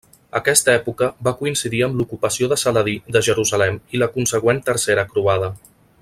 Aquesta 0.37 0.71
època 0.75 1.09
va 1.27 1.33
coincidir 1.41 1.83
amb 1.87 1.99
l'ocupació 1.99 2.49
de 2.53 2.57
Saladí 2.63 2.97
de 3.17 3.23
Jerusalem 3.31 3.77
i 3.97 4.01
la 4.05 4.09
consegüent 4.19 4.67
tercera 4.71 5.09
croada. 5.15 5.53